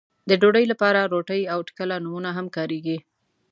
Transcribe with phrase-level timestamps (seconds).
[0.29, 2.97] د ډوډۍ لپاره روټۍ او ټکله نومونه هم کاريږي.